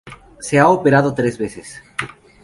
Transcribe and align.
Se 0.39 0.57
ha 0.59 0.67
operado 0.67 1.13
tres 1.13 1.37
veces. 1.37 1.79